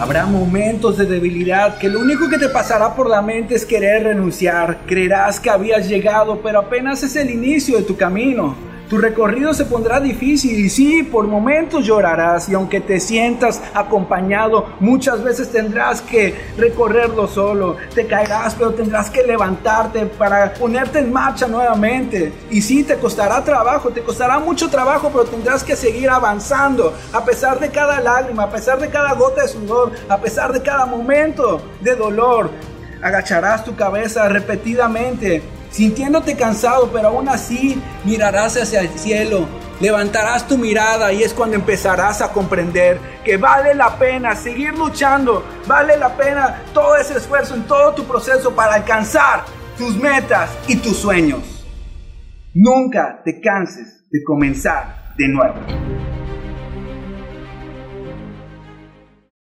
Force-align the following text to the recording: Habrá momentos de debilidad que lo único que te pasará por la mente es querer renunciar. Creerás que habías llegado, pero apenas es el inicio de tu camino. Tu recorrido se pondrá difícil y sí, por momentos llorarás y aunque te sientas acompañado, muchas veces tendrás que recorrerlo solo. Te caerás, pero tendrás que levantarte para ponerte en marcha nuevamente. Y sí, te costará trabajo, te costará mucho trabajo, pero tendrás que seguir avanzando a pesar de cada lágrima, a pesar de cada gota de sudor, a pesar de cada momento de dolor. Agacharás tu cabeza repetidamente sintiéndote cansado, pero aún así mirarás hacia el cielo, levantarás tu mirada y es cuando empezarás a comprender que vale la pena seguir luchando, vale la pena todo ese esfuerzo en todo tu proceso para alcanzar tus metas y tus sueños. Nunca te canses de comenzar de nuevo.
Habrá 0.00 0.26
momentos 0.26 0.96
de 0.96 1.06
debilidad 1.06 1.76
que 1.76 1.88
lo 1.88 1.98
único 1.98 2.28
que 2.28 2.38
te 2.38 2.48
pasará 2.48 2.94
por 2.94 3.10
la 3.10 3.20
mente 3.20 3.56
es 3.56 3.66
querer 3.66 4.04
renunciar. 4.04 4.82
Creerás 4.86 5.40
que 5.40 5.50
habías 5.50 5.88
llegado, 5.88 6.40
pero 6.40 6.60
apenas 6.60 7.02
es 7.02 7.16
el 7.16 7.30
inicio 7.30 7.76
de 7.76 7.82
tu 7.82 7.96
camino. 7.96 8.54
Tu 8.88 8.96
recorrido 8.96 9.52
se 9.52 9.66
pondrá 9.66 10.00
difícil 10.00 10.58
y 10.58 10.70
sí, 10.70 11.02
por 11.02 11.26
momentos 11.26 11.84
llorarás 11.84 12.48
y 12.48 12.54
aunque 12.54 12.80
te 12.80 13.00
sientas 13.00 13.60
acompañado, 13.74 14.66
muchas 14.80 15.22
veces 15.22 15.50
tendrás 15.50 16.00
que 16.00 16.34
recorrerlo 16.56 17.28
solo. 17.28 17.76
Te 17.94 18.06
caerás, 18.06 18.54
pero 18.54 18.72
tendrás 18.72 19.10
que 19.10 19.22
levantarte 19.22 20.06
para 20.06 20.54
ponerte 20.54 21.00
en 21.00 21.12
marcha 21.12 21.46
nuevamente. 21.46 22.32
Y 22.50 22.62
sí, 22.62 22.82
te 22.82 22.96
costará 22.96 23.44
trabajo, 23.44 23.90
te 23.90 24.00
costará 24.00 24.38
mucho 24.38 24.70
trabajo, 24.70 25.10
pero 25.12 25.24
tendrás 25.24 25.62
que 25.62 25.76
seguir 25.76 26.08
avanzando 26.08 26.94
a 27.12 27.22
pesar 27.22 27.60
de 27.60 27.68
cada 27.68 28.00
lágrima, 28.00 28.44
a 28.44 28.50
pesar 28.50 28.80
de 28.80 28.88
cada 28.88 29.12
gota 29.12 29.42
de 29.42 29.48
sudor, 29.48 29.92
a 30.08 30.16
pesar 30.16 30.50
de 30.50 30.62
cada 30.62 30.86
momento 30.86 31.60
de 31.82 31.94
dolor. 31.94 32.50
Agacharás 33.02 33.64
tu 33.64 33.76
cabeza 33.76 34.28
repetidamente 34.28 35.42
sintiéndote 35.70 36.36
cansado, 36.36 36.90
pero 36.92 37.08
aún 37.08 37.28
así 37.28 37.80
mirarás 38.04 38.56
hacia 38.56 38.80
el 38.80 38.88
cielo, 38.98 39.46
levantarás 39.80 40.46
tu 40.46 40.58
mirada 40.58 41.12
y 41.12 41.22
es 41.22 41.32
cuando 41.32 41.56
empezarás 41.56 42.22
a 42.22 42.32
comprender 42.32 42.98
que 43.24 43.36
vale 43.36 43.74
la 43.74 43.98
pena 43.98 44.34
seguir 44.34 44.74
luchando, 44.74 45.44
vale 45.66 45.96
la 45.96 46.16
pena 46.16 46.62
todo 46.72 46.96
ese 46.96 47.18
esfuerzo 47.18 47.54
en 47.54 47.64
todo 47.64 47.94
tu 47.94 48.04
proceso 48.04 48.54
para 48.54 48.74
alcanzar 48.74 49.44
tus 49.76 49.96
metas 49.96 50.50
y 50.66 50.76
tus 50.76 50.96
sueños. 50.96 51.40
Nunca 52.54 53.22
te 53.24 53.40
canses 53.40 54.04
de 54.10 54.22
comenzar 54.24 55.14
de 55.16 55.28
nuevo. 55.28 56.07